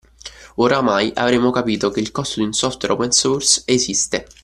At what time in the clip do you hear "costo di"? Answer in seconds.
2.11-2.47